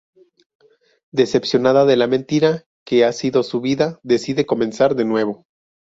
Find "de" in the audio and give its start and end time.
1.85-1.95, 4.95-5.05